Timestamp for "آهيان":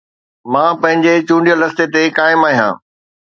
2.49-2.73